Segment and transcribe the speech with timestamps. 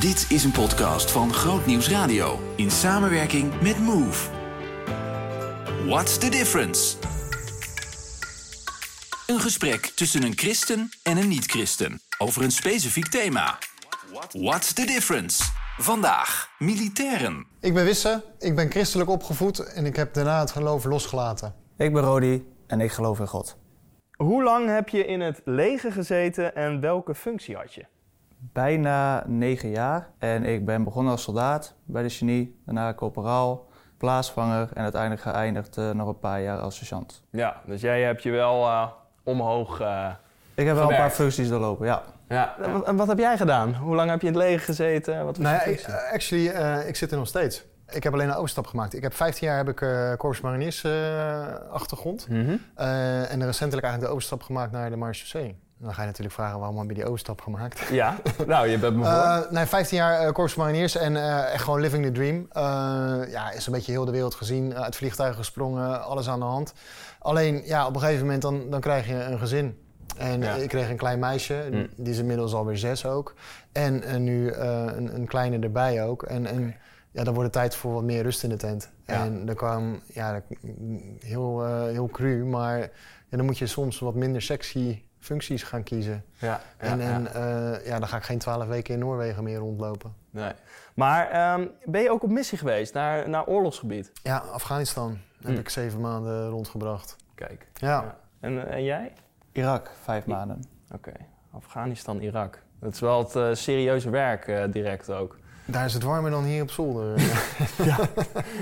[0.00, 4.30] Dit is een podcast van Groot Nieuws Radio in samenwerking met Move.
[5.86, 6.96] What's the difference?
[9.26, 13.58] Een gesprek tussen een christen en een niet-christen over een specifiek thema.
[14.32, 15.42] What's the difference?
[15.78, 17.46] Vandaag militairen.
[17.60, 21.54] Ik ben Wisse, ik ben christelijk opgevoed en ik heb daarna het geloof losgelaten.
[21.76, 23.56] Ik ben Rodi en ik geloof in God.
[24.16, 27.86] Hoe lang heb je in het leger gezeten en welke functie had je?
[28.38, 34.68] Bijna negen jaar en ik ben begonnen als soldaat bij de genie, daarna corporaal, plaatsvanger
[34.74, 37.22] en uiteindelijk geëindigd eh, nog een paar jaar als sergeant.
[37.30, 38.86] Ja, dus jij hebt je wel eh,
[39.22, 39.80] omhoog.
[39.80, 40.10] eh,
[40.54, 42.02] Ik heb wel een paar functies doorlopen, ja.
[42.28, 42.56] ja.
[42.62, 43.74] En wat- En wat heb jij gedaan?
[43.74, 45.24] Hoe lang heb je in het leger gezeten?
[45.24, 47.64] Wat was Nou ja, ik, actually, eh, ik zit er nog steeds.
[47.90, 48.94] Ik heb alleen een overstap gemaakt.
[48.94, 52.28] Ik heb 15 jaar heb ik eh Corps Mariniers eh, achtergrond.
[52.28, 52.56] Mhm.
[52.74, 55.58] Eh, en recentelijk eigenlijk de overstap gemaakt naar de Marechaussee.
[55.80, 57.80] Dan ga je natuurlijk vragen waarom heb je die overstap gemaakt?
[57.90, 59.12] Ja, nou, je bent me voor.
[59.12, 62.46] Eh nee, 15 jaar eh Corps Mariniers en eh, echt gewoon living the dream.
[63.30, 64.74] Ja, is een beetje heel de wereld gezien.
[64.76, 66.72] uit vliegtuigen gesprongen, alles aan de hand.
[67.18, 69.78] Alleen, ja, op een gegeven moment dan, dan krijg je een gezin.
[70.16, 70.54] En Ja.
[70.54, 71.88] ik kreeg een klein meisje, Mm.
[71.96, 73.34] die is inmiddels alweer zes ook.
[73.72, 76.22] En, eh, nu een, een kleine erbij ook.
[76.22, 76.74] En, en
[77.10, 78.90] ja, dan wordt het tijd voor wat meer rust in de tent.
[79.06, 79.24] Ja.
[79.24, 80.42] En dan kwam, ja,
[81.20, 82.78] heel, heel cru, maar
[83.30, 86.24] ja, dan moet je soms wat minder sexy functies gaan kiezen.
[86.38, 87.04] ja, ja, En, ja.
[87.12, 90.14] en eh, ja, dan ga ik geen twaalf weken in Noorwegen meer rondlopen.
[90.30, 90.52] Nee.
[90.94, 94.12] Maar ehm, ben je ook op missie geweest naar, naar oorlogsgebied?
[94.22, 95.58] Ja, Afghanistan heb Hm.
[95.58, 97.16] ik zeven maanden rondgebracht.
[97.34, 97.66] Kijk.
[97.74, 99.12] Ja, En, en jij?
[99.52, 100.64] Irak, vijf maanden.
[100.94, 101.12] Oké.
[101.52, 102.62] Afghanistan, Irak.
[102.80, 105.36] Dat is wel het eh, serieuze werk eh, direct ook.
[105.64, 107.14] daar is het warmer dan hier op zolder.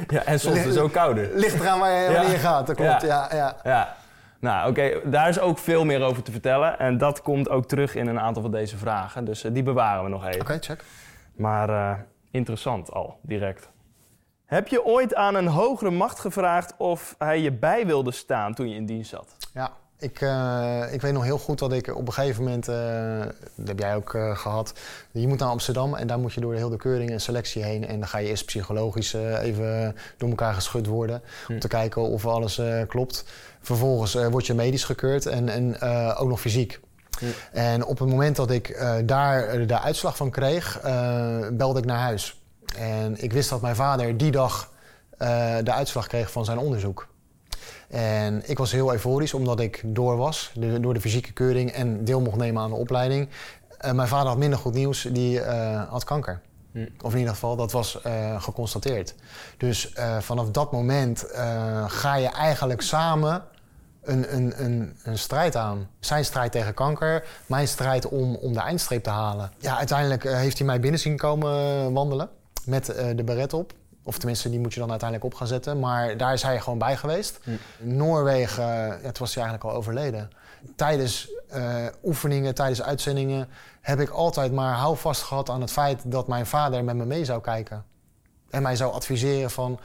[0.09, 1.31] Ja, en soms is het ook kouder.
[1.35, 2.23] Ligt eraan waar je, Ja.
[2.23, 3.03] gaat, dat klopt.
[3.03, 3.29] Ja.
[3.31, 3.37] Ja.
[3.37, 3.97] Ja, Ja.
[4.41, 6.79] Nou, oké, daar is ook veel meer over te vertellen.
[6.79, 9.25] En dat komt ook terug in een aantal van deze vragen.
[9.25, 10.41] Dus eh, die bewaren we nog even.
[10.41, 10.85] Oké, check.
[11.37, 11.99] Maar eh,
[12.31, 13.71] interessant al, direct.
[14.45, 18.69] Heb je ooit aan een hogere macht gevraagd of hij je bij wilde staan toen
[18.69, 19.37] je in dienst zat?
[19.55, 23.21] Ja, ik, eh, ik weet nog heel goed dat ik op een gegeven moment, eh,
[23.55, 24.73] dat heb jij ook eh, gehad,
[25.11, 27.87] je moet naar Amsterdam en daar moet je door de hele keuring en selectie heen.
[27.87, 32.27] En dan ga je eerst psychologisch even door elkaar geschud worden om te kijken of
[32.27, 33.25] alles klopt.
[33.61, 35.81] Vervolgens word je medisch gekeurd en, en
[36.17, 36.81] ook nog fysiek.
[37.53, 40.81] En op het moment dat ik daar de uitslag van kreeg,
[41.53, 42.43] belde ik naar huis.
[42.79, 44.73] En ik wist dat mijn vader die dag
[45.63, 47.09] de uitslag kreeg van zijn onderzoek.
[47.89, 52.05] En ik was heel euforisch omdat ik door was, de- door de fysieke keuring en
[52.05, 53.29] deel mocht nemen aan de opleiding.
[53.79, 56.41] Eh, mijn vader had minder goed nieuws, die eh, had kanker.
[56.73, 56.87] Hm.
[57.03, 59.15] Of in ieder geval, dat was eh, geconstateerd.
[59.57, 61.25] Dus vanaf dat moment
[61.87, 63.43] ga je eigenlijk samen
[64.03, 65.89] een, een, een, een strijd aan.
[66.01, 69.51] Zijn strijd tegen kanker, mijn strijd om, om de eindstreep te halen.
[69.59, 72.29] Ja, uiteindelijk heeft hij mij binnen zien komen wandelen
[72.65, 72.87] met
[73.17, 73.73] de beret op.
[74.07, 75.79] Of tenminste, die moet je dan uiteindelijk op gaan zetten.
[75.79, 77.41] Maar daar is hij gewoon bij geweest.
[77.79, 80.31] Noorwegen, ja, toen was hij eigenlijk al overleden.
[80.77, 83.49] Tijdens eh, oefeningen, tijdens uitzendingen...
[83.81, 87.25] heb ik altijd maar houvast gehad aan het feit dat mijn vader met me mee
[87.25, 87.85] zou kijken.
[88.51, 89.79] En mij zou adviseren van,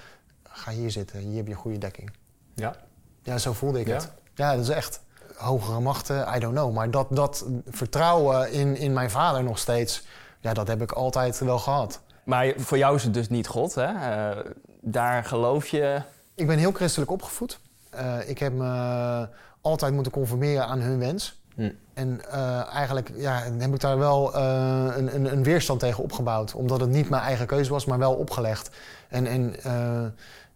[0.44, 2.12] ga hier zitten, hier heb je goede dekking.
[2.56, 2.76] Ja.
[3.24, 3.94] Ja, zo voelde ik Ja?
[3.94, 4.12] het.
[4.36, 5.02] Ja, dat is echt
[5.36, 6.74] hogere machten, I don't know.
[6.74, 10.04] Maar dat, dat vertrouwen in, in mijn vader nog steeds,
[10.40, 12.02] ja, dat heb ik altijd wel gehad.
[12.24, 13.86] Maar voor jou is het dus niet God, hè?
[13.86, 14.38] Eh,
[14.82, 16.02] daar geloof je...
[16.36, 17.60] Ik ben heel christelijk opgevoed.
[17.90, 19.28] Eh, ik heb me
[19.62, 21.40] altijd moeten conformeren aan hun wens.
[21.56, 21.72] Hm.
[21.94, 26.54] En eh, eigenlijk ja, heb ik daar wel eh, een, een, een weerstand tegen opgebouwd.
[26.56, 28.70] Omdat het niet mijn eigen keuze was, maar wel opgelegd.
[29.10, 30.04] En, en eh,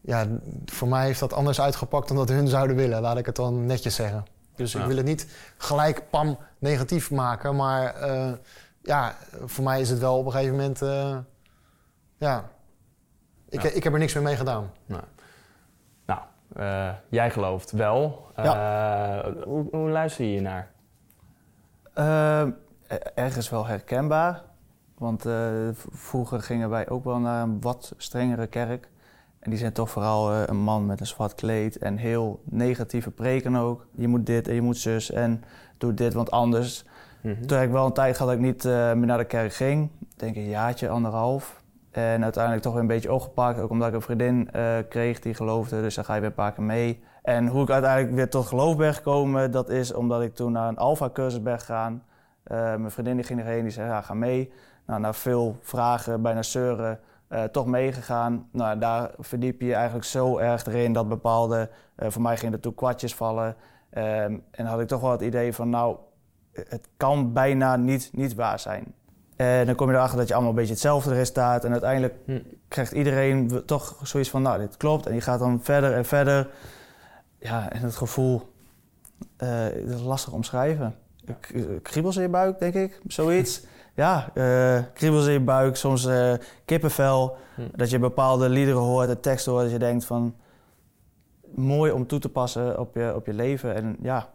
[0.02, 0.26] ja,
[0.66, 3.02] voor mij heeft dat anders uitgepakt dan dat hun zouden willen.
[3.02, 4.26] Laat ik het dan netjes zeggen.
[4.56, 4.80] Dus Ja.
[4.80, 5.28] ik wil het niet
[5.58, 7.56] gelijk pam negatief maken.
[7.56, 8.32] Maar eh,
[8.84, 9.16] ja,
[9.46, 10.80] voor mij is het wel op een gegeven moment...
[12.18, 12.50] ja,
[13.50, 13.70] ik, Ja.
[13.70, 14.72] ik heb er niks meer mee gedaan.
[14.86, 15.04] Nou,
[16.06, 16.20] nou
[16.56, 18.28] eh, jij gelooft wel.
[18.36, 20.72] Eh, hoe, hoe luister je hier naar?
[21.94, 22.46] Eh,
[23.16, 24.44] ergens wel herkenbaar.
[24.98, 28.90] Want eh, vroeger gingen wij ook wel naar een wat strengere kerk.
[29.40, 33.12] En die zijn toch vooral eh, een man met een zwart kleed en heel negatieve
[33.12, 33.86] preken ook.
[33.96, 35.44] Je moet dit en je moet zus en
[35.78, 36.86] doe dit, want anders.
[37.22, 37.46] Mhm.
[37.46, 39.54] Toen heb ik wel een tijd gehad dat ik niet eh, meer naar de kerk
[39.54, 39.90] ging.
[40.02, 41.64] Ik denk een jaartje, anderhalf.
[41.96, 43.60] En uiteindelijk toch weer een beetje opgepakt.
[43.60, 45.82] Ook omdat ik een vriendin eh, kreeg die geloofde.
[45.82, 47.04] Dus dan ga je weer een paar keer mee.
[47.24, 49.52] En hoe ik uiteindelijk weer tot geloof ben gekomen...
[49.52, 52.04] dat is omdat ik toen naar een alfa-cursus ben gegaan.
[52.44, 54.52] Eh, mijn vriendin die ging erheen, die zei ja, ga mee.
[54.86, 58.50] Nou, na veel vragen, bijna zeuren, eh, toch meegegaan.
[58.52, 61.70] Nou, daar verdiep je eigenlijk zo erg erin dat bepaalde...
[61.98, 63.56] voor mij gingen er toen kwartjes vallen.
[63.90, 65.98] Ehm, en had ik toch wel het idee van, nou,
[66.52, 68.94] het kan bijna niet, niet waar zijn.
[69.36, 71.64] En dan kom je erachter dat je allemaal een beetje hetzelfde resultaat.
[71.64, 72.40] En uiteindelijk Hm.
[72.68, 75.06] krijgt iedereen toch zoiets van, nou, dit klopt.
[75.06, 76.50] En je gaat dan verder en verder.
[77.40, 78.42] Ja, en het gevoel,
[79.38, 80.96] eh dat is lastig omschrijven.
[81.40, 83.62] K- Kriebels in je buik, denk ik, zoiets.
[84.04, 86.34] ja, eh, kriebels in je buik, soms eh,
[86.66, 87.38] kippenvel.
[87.56, 87.62] Hm.
[87.76, 90.36] Dat je bepaalde liederen hoort, de tekst hoort, dat je denkt van...
[91.56, 93.76] Mooi om toe te passen op je, op je leven.
[93.76, 94.30] En ja,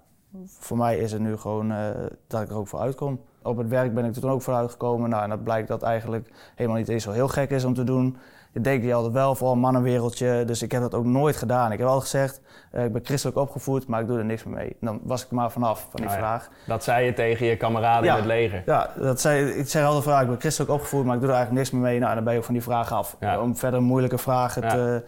[0.46, 1.88] voor mij is het nu gewoon eh,
[2.26, 3.20] dat ik er ook voor uitkom.
[3.42, 5.10] Op het werk ben ik er toen ook voor uitgekomen.
[5.10, 7.84] Nou, en dat blijkt dat eigenlijk helemaal niet eens zo heel gek is om te
[7.84, 8.16] doen.
[8.52, 10.44] Je denkt je altijd wel, vooral een mannenwereldje.
[10.44, 11.72] Dus ik heb dat ook nooit gedaan.
[11.72, 12.40] Ik heb altijd gezegd,
[12.70, 14.68] eh, ik ben christelijk opgevoed, maar ik doe er niks meer mee.
[14.68, 16.24] En dan was ik er maar vanaf, van die Nou ja.
[16.24, 16.48] vraag.
[16.66, 18.12] Dat zei je tegen je kameraden Ja.
[18.12, 18.62] in het leger.
[18.66, 21.36] Ja, dat zei, ik zeg altijd van, ik ben christelijk opgevoed, maar ik doe er
[21.36, 22.00] eigenlijk niks meer mee.
[22.00, 23.16] Nou, dan ben je ook van die vraag af.
[23.20, 23.40] Ja.
[23.40, 25.04] Om verder moeilijke vragen te,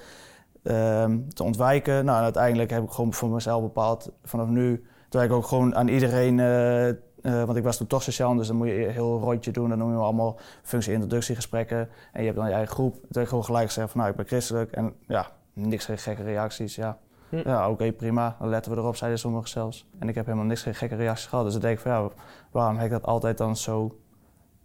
[0.63, 2.05] ehm, te ontwijken.
[2.05, 4.87] Nou, en uiteindelijk heb ik gewoon voor mezelf bepaald, vanaf nu...
[5.09, 6.41] Terwijl ik ook gewoon aan iedereen...
[6.41, 9.51] eh, eh, want ik was toen toch sociaal, dus dan moet je een heel rondje
[9.51, 9.69] doen.
[9.69, 11.89] Dan noemen we allemaal functie-introductiegesprekken.
[12.13, 12.93] En je hebt dan je eigen groep.
[12.95, 14.73] Toen heb ik gewoon gelijk gezegd van, nou, ik ben christelijk.
[14.73, 16.99] En ja, niks geen gekke reacties, ja.
[17.29, 17.49] Hm.
[17.49, 18.37] Ja, oké, prima.
[18.39, 19.87] Dan letten we erop, zeiden sommigen zelfs.
[19.99, 21.45] En ik heb helemaal niks geen gekke reacties gehad.
[21.45, 22.09] Dus dan denk ik van, ja,
[22.51, 23.99] waarom heb ik dat altijd dan zo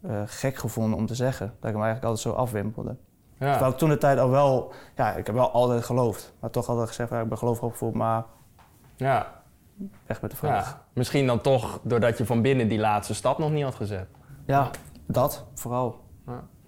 [0.01, 1.45] eh, gek gevonden om te zeggen?
[1.45, 2.95] Dat ik hem eigenlijk altijd zo afwimpelde.
[3.39, 3.51] Ja.
[3.51, 6.33] Terwijl ik toen de tijd al wel, ja, ik heb wel altijd geloofd.
[6.39, 8.25] Maar toch altijd gezegd, ja, ik ben gelovig opgevoed, maar
[8.95, 9.36] Ja.
[10.05, 10.65] Weg met de vraag.
[10.65, 10.81] ja.
[10.93, 14.07] Misschien dan toch doordat je van binnen die laatste stap nog niet had gezet.
[14.45, 14.69] Ja,
[15.05, 16.05] dat vooral.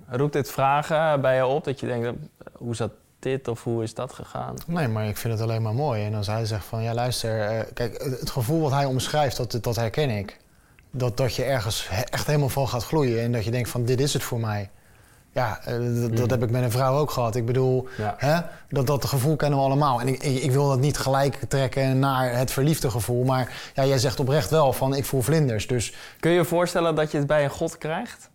[0.07, 2.13] Roept dit vragen bij je op dat je denkt, eh,
[2.53, 4.55] hoe zat dit of hoe is dat gegaan?
[4.67, 6.05] Nee, maar ik vind het alleen maar mooi.
[6.05, 9.37] En als hij zegt van, ja luister, eh, kijk, het het gevoel wat hij omschrijft,
[9.37, 10.39] dat, dat herken ik.
[10.91, 13.99] Dat, dat je ergens echt helemaal van gaat gloeien en dat je denkt van, dit
[13.99, 14.69] is het voor mij.
[15.31, 16.29] Ja, eh, dat, dat Mm.
[16.29, 17.35] heb ik met een vrouw ook gehad.
[17.35, 18.15] Ik bedoel, Ja.
[18.17, 18.39] hè,
[18.69, 20.01] dat, dat gevoel kennen we allemaal.
[20.01, 23.23] En ik, ik, ik wil dat niet gelijk trekken naar het verliefde gevoel.
[23.23, 25.67] Maar ja, jij zegt oprecht wel van, ik voel vlinders.
[25.67, 28.29] Dus Kun je je voorstellen dat je het bij een god krijgt?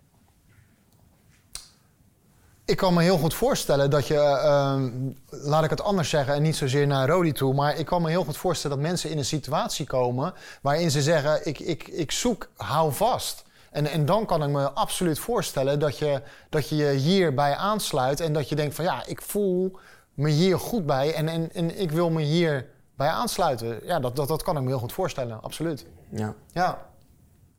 [2.64, 4.90] Ik kan me heel goed voorstellen dat je, ehm,
[5.30, 8.08] laat ik het anders zeggen en niet zozeer naar Rodi toe, maar ik kan me
[8.10, 12.10] heel goed voorstellen dat mensen in een situatie komen waarin ze zeggen: ik, ik, ik
[12.12, 13.44] zoek, hou vast.
[13.74, 18.20] En, en dan kan ik me absoluut voorstellen dat je, dat je je hierbij aansluit
[18.20, 19.78] en dat je denkt: van ja, ik voel
[20.14, 23.80] me hier goed bij en, en, en ik wil me hierbij aansluiten.
[23.84, 25.86] Ja, dat, dat, dat kan ik me heel goed voorstellen, absoluut.
[26.08, 26.34] Ja.
[26.52, 26.86] Ja.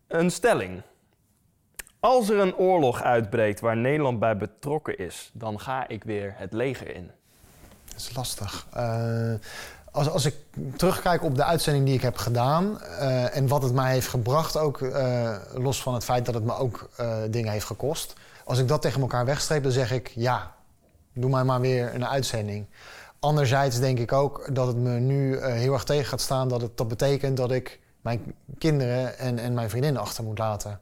[0.08, 0.82] Een stelling.
[2.00, 6.54] Als er een oorlog uitbreekt waar Nederland bij betrokken is, dan ga ik weer het
[6.54, 7.12] leger in.
[7.86, 8.68] Dat is lastig.
[8.74, 9.34] Eh,
[9.96, 10.36] als, als ik
[10.76, 14.58] terugkijk op de uitzending die ik heb gedaan eh, en wat het mij heeft gebracht,
[14.58, 18.14] ook eh, los van het feit dat het me ook eh, dingen heeft gekost.
[18.46, 20.56] Als ik dat tegen elkaar wegstreep, dan zeg ik ja,
[21.14, 22.66] doe mij maar weer een uitzending.
[23.20, 26.78] Anderzijds denk ik ook dat het me nu heel erg tegen gaat staan dat het
[26.78, 30.80] dat betekent dat ik mijn kinderen en, en mijn vriendin achter moet laten.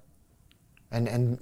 [0.89, 1.39] En, en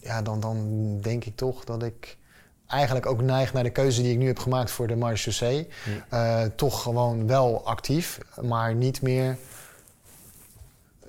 [0.00, 2.18] ja, dan, dan denk ik toch dat ik
[2.66, 5.68] eigenlijk ook neig naar de keuze die ik nu heb gemaakt voor de marechaussee.
[6.08, 9.36] Eh, toch gewoon wel actief, maar niet meer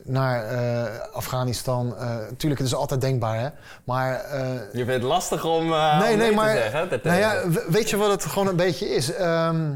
[0.03, 1.97] naar eh, Afghanistan.
[1.97, 3.49] Eh tuurlijk, het is altijd denkbaar, hè.
[3.83, 5.67] Maar Je vindt het lastig om
[5.99, 6.89] Nee, nee, maar- te zeggen.
[6.89, 9.13] Dat, nou ja, we- weet je wat het gewoon een beetje is?
[9.13, 9.71] Ehm,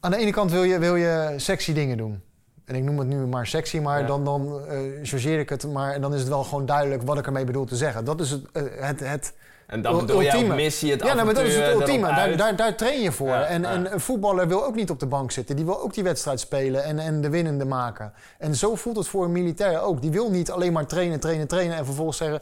[0.00, 2.22] aan de ene kant wil je, wil je sexy dingen doen.
[2.64, 4.06] En ik noem het nu maar sexy, maar Ja.
[4.06, 4.60] dan, dan
[5.02, 5.72] chargeer ik het.
[5.72, 8.04] Maar dan is het wel gewoon duidelijk wat ik ermee bedoel te zeggen.
[8.04, 8.42] Dat is het,
[8.78, 9.32] het, het
[9.66, 10.52] en dan bedoel jij ultieme.
[10.52, 12.06] ook missie, het ja, nou, maar dat is het ultieme.
[12.06, 13.28] Daar, daar, daar train je voor.
[13.28, 13.70] Ja, en, ja.
[13.70, 15.56] en een voetballer wil ook niet op de bank zitten.
[15.56, 18.12] Die wil ook die wedstrijd spelen en, en de winnende maken.
[18.38, 20.02] En zo voelt het voor een militair ook.
[20.02, 21.76] Die wil niet alleen maar trainen, trainen, trainen...
[21.76, 22.40] en vervolgens zeggen,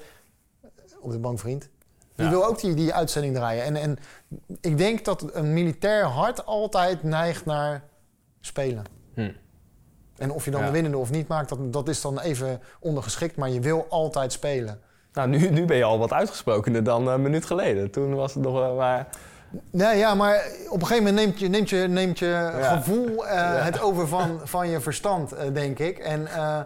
[1.00, 1.68] op de bank vriend.
[2.14, 2.30] Die Ja.
[2.30, 3.64] wil ook die, die uitzending draaien.
[3.64, 3.98] En, en
[4.60, 7.82] ik denk dat een militair hart altijd neigt naar
[8.40, 8.84] spelen.
[9.14, 9.30] Hm.
[10.16, 13.36] En of je dan de winnende of niet maakt, dat, dat is dan even ondergeschikt.
[13.36, 14.80] Maar je wil altijd spelen.
[15.14, 17.90] Nou, nu, nu ben je al wat uitgesprokener dan een minuut geleden.
[17.90, 19.06] Toen was het nog wel maar...
[19.70, 22.76] Nee, ja, maar op een gegeven moment neemt je, neemt je, neemt je Ja.
[22.76, 25.98] gevoel eh, het over van, van je verstand, eh, denk ik.
[25.98, 26.60] En eh,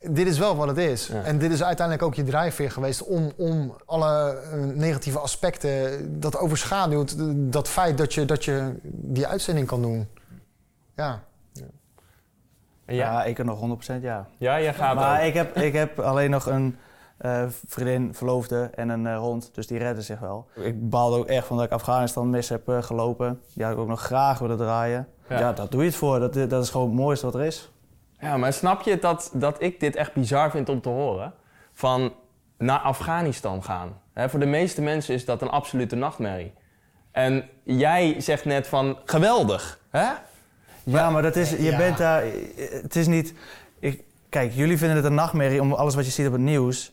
[0.00, 1.06] dit is wel wat het is.
[1.06, 1.22] Ja.
[1.22, 6.38] En dit is uiteindelijk ook je drijfveer geweest om, om alle eh, negatieve aspecten, dat
[6.38, 10.08] overschaduwt, eh, dat feit dat je, dat je die uitzending kan doen.
[10.96, 11.22] Ja.
[11.52, 11.62] Ja,
[12.86, 13.24] Ja, ja.
[13.24, 14.26] ik er nog 100% ja.
[14.38, 15.26] jij gaat maar ook.
[15.26, 16.76] ik heb, ik heb alleen nog een
[17.16, 19.50] eh, vriendin, verloofde en een eh, hond.
[19.54, 20.46] Dus die redden zich wel.
[20.54, 23.40] Ik baalde ook echt van dat ik Afghanistan mis heb eh, gelopen.
[23.54, 25.08] Die had ik ook nog graag willen draaien.
[25.28, 25.38] Ja.
[25.38, 26.18] Ja, dat doe je het voor.
[26.18, 27.70] Dat, dat is gewoon het mooiste wat er is.
[28.20, 31.32] Ja, maar snap je dat, dat ik dit echt bizar vind om te horen?
[31.72, 32.12] Van
[32.58, 34.00] naar Afghanistan gaan.
[34.12, 36.52] Hè, voor de meeste mensen is dat een absolute nachtmerrie.
[37.10, 39.80] En jij zegt net van geweldig.
[39.90, 40.06] Hè?
[40.82, 41.76] Ja, maar dat is, je Ja.
[41.76, 42.24] bent daar...
[42.56, 43.34] Het is niet...
[43.78, 46.40] Ik, kijk, kijk, jullie vinden het een nachtmerrie om alles wat je ziet op het
[46.40, 46.92] nieuws.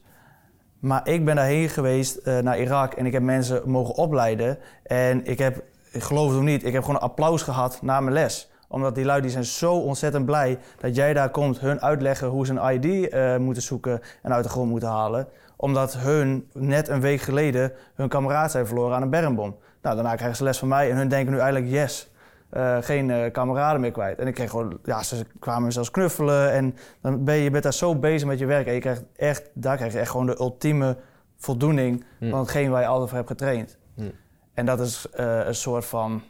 [0.83, 4.57] Maar ik ben daarheen geweest eh, naar Irak en ik heb mensen mogen opleiden.
[4.83, 7.99] En ik heb, ik geloof het of niet, ik heb gewoon een applaus gehad na
[7.99, 8.49] mijn les.
[8.67, 12.45] Omdat die lui die zijn zo ontzettend blij dat jij daar komt, hun uitleggen hoe
[12.45, 15.27] ze een ID eh, moeten zoeken en uit de grond moeten halen.
[15.55, 19.55] Omdat hun net een week geleden hun kameraad zijn verloren aan een bermbom.
[19.81, 22.11] Nou, daarna krijgen ze les van mij en hun denken nu eigenlijk yes.
[22.53, 24.19] Eh, geen eh, kameraden meer kwijt.
[24.19, 26.51] En ik kreeg gewoon, ja, ze kwamen me zelfs knuffelen.
[26.51, 28.67] En dan ben je, je bent daar zo bezig met je werk.
[28.67, 30.97] En je krijgt echt, daar krijg je echt gewoon de ultieme
[31.37, 32.29] voldoening Hm.
[32.29, 33.77] van hetgeen waar je altijd voor hebt getraind.
[33.95, 34.09] Hm.
[34.53, 36.21] En dat is eh, een soort van,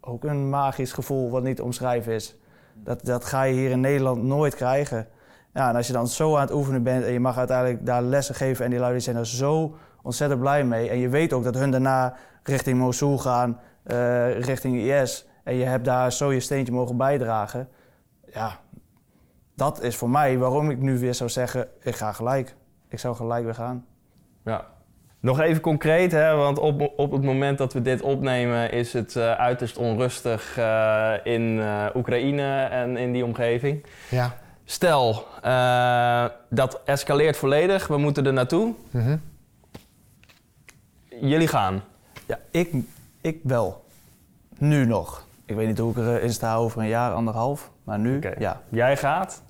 [0.00, 2.36] ook een magisch gevoel wat niet te omschrijven is.
[2.74, 5.08] Dat, dat ga je hier in Nederland nooit krijgen.
[5.54, 8.02] Ja, en als je dan zo aan het oefenen bent en je mag uiteindelijk daar
[8.02, 8.64] lessen geven...
[8.64, 10.88] en die lui die zijn er zo ontzettend blij mee.
[10.88, 15.26] En je weet ook dat hun daarna richting Mosul gaan, eh, richting IS...
[15.44, 17.68] en je hebt daar zo je steentje mogen bijdragen.
[18.32, 18.58] Ja,
[19.54, 22.54] dat is voor mij waarom ik nu weer zou zeggen, ik ga gelijk.
[22.88, 23.86] Ik zou gelijk weer gaan.
[24.44, 24.66] Ja.
[25.20, 29.16] Nog even concreet, hè, want op, op het moment dat we dit opnemen is het
[29.16, 33.86] eh, uiterst onrustig eh, in eh, Oekraïne en in die omgeving.
[34.10, 34.36] Ja.
[34.64, 38.74] Stel, eh, dat escaleert volledig, we moeten er naartoe.
[38.90, 39.16] Mhm.
[41.20, 41.82] Jullie gaan.
[42.26, 42.72] Ja, ik,
[43.22, 43.84] ik wel.
[44.58, 45.26] Nu nog.
[45.44, 47.70] Ik weet niet hoe ik erin sta over een jaar, anderhalf.
[47.84, 48.60] Maar nu, ja.
[48.68, 49.42] Jij gaat.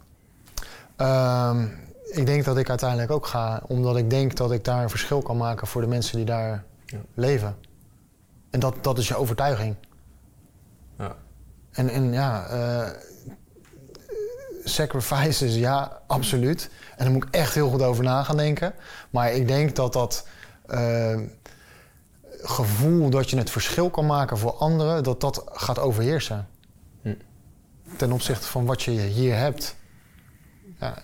[0.97, 1.67] Ehm,
[2.11, 5.23] ik denk dat ik uiteindelijk ook ga, omdat ik denk dat ik daar een verschil
[5.23, 6.99] kan maken voor de mensen die daar Ja.
[7.15, 7.57] leven.
[8.51, 9.75] En dat, dat is je overtuiging.
[10.99, 11.15] Ja.
[11.71, 12.91] En, en ja, eh,
[14.65, 16.71] sacrifices, ja, absoluut.
[16.97, 18.75] En daar moet ik echt heel goed over na gaan denken.
[19.11, 20.27] Maar ik denk dat dat
[20.67, 21.19] eh,
[22.43, 26.49] gevoel dat je het verschil kan maken voor anderen, dat dat gaat overheersen.
[27.03, 27.15] Hm.
[27.97, 29.77] Ten opzichte van wat je hier hebt.
[30.81, 30.95] Ja,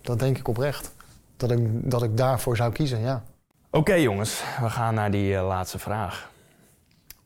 [0.00, 0.94] dat denk ik oprecht.
[1.36, 3.24] Dat ik, dat ik daarvoor zou kiezen, ja.
[3.70, 6.30] Oké jongens, we gaan naar die eh, laatste vraag.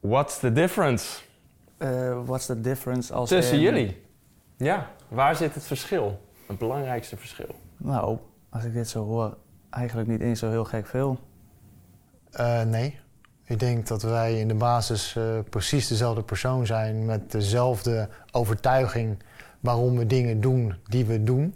[0.01, 1.21] What's the difference
[1.79, 4.03] Eh, what's the difference als tussen in- jullie?
[4.57, 6.21] Ja, waar zit het verschil?
[6.47, 7.55] Het belangrijkste verschil.
[7.77, 8.19] Nou,
[8.51, 9.37] als ik dit zo hoor,
[9.71, 11.19] eigenlijk niet eens zo heel gek veel.
[12.31, 12.99] Eh, nee.
[13.51, 19.23] Ik denk dat wij in de basis eh, precies dezelfde persoon zijn met dezelfde overtuiging
[19.61, 21.55] waarom we dingen doen die we doen.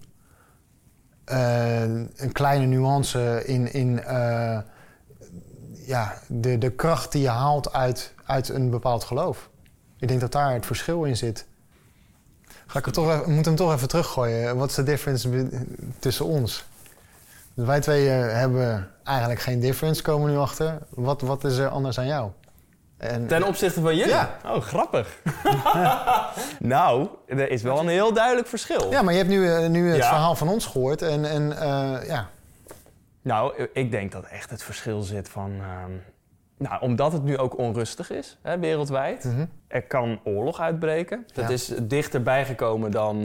[1.25, 4.59] Eh, een kleine nuance in, in eh,
[5.87, 9.51] ja, de, de kracht die je haalt uit, uit een bepaald geloof.
[9.99, 11.47] Ik denk dat daar het verschil in zit.
[12.67, 14.57] Ga ik, het toch even, moet hem toch even teruggooien.
[14.57, 15.49] Wat is de difference
[15.99, 16.65] tussen ons?
[17.55, 20.79] Dus wij twee eh, hebben eigenlijk geen difference, komen nu achter.
[20.91, 22.31] Wat, wat is er anders aan jou?
[22.97, 24.13] En, Ten opzichte van jullie?
[24.13, 24.37] Ja.
[24.47, 25.23] Oh, grappig.
[26.59, 28.91] nou, er is wel een heel duidelijk verschil.
[28.91, 30.09] ja, maar je hebt nu, eh, nu het Ja.
[30.09, 31.03] verhaal van ons gehoord.
[31.03, 32.29] En, en eh, ja,
[33.23, 35.51] Nou, ik denk dat echt het verschil zit van...
[35.61, 35.91] ehm,
[36.59, 39.25] nou, omdat het nu ook onrustig is, hè, wereldwijd.
[39.25, 39.45] mhm.
[39.69, 41.27] Er kan oorlog uitbreken.
[41.35, 43.21] Dat is dichterbij gekomen dan,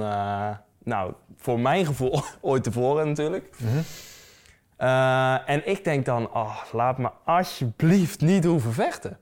[0.84, 3.50] nou, voor mijn gevoel ooit tevoren natuurlijk.
[3.58, 3.80] Mhm.
[4.80, 9.18] Eh, en ik denk dan, oh, laat me alsjeblieft niet hoeven vechten.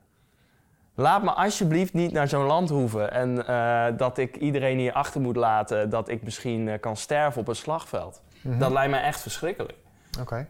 [0.94, 3.12] Laat me alsjeblieft niet naar zo'n land hoeven.
[3.12, 5.90] En eh, dat ik iedereen hier achter moet laten.
[5.90, 8.22] Dat ik misschien eh, kan sterven op een slagveld.
[8.40, 8.58] Mhm.
[8.58, 9.78] Dat lijkt me echt verschrikkelijk.
[10.20, 10.46] Oké.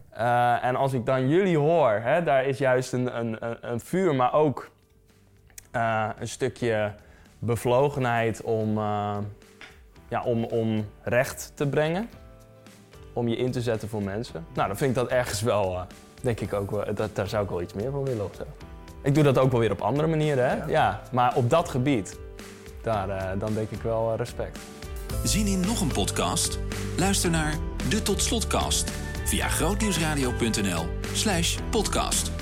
[0.62, 4.33] En als ik dan jullie hoor, hè, daar is juist een, een, een, vuur, maar
[4.33, 4.71] ook
[6.19, 6.95] een stukje
[7.38, 8.79] bevlogenheid om,
[10.09, 12.09] ja, om, om recht te brengen.
[13.19, 14.47] Om je in te zetten voor mensen.
[14.55, 15.81] Nou, dan vind ik dat ergens wel, eh,
[16.23, 18.43] denk ik ook wel, dat, daar zou ik wel iets meer van willen of zo.
[19.03, 20.65] Ik doe dat ook wel weer op andere manieren, hè?
[20.65, 21.01] Ja.
[21.13, 22.19] maar op dat gebied,
[22.83, 24.59] daar, eh, dan denk ik wel eh, respect.
[25.25, 26.59] Zien in nog een podcast?
[26.97, 27.55] Luister naar
[27.89, 28.91] de Tot Slotcast
[29.25, 32.38] via grootnieuwsradio.nl slash podcast.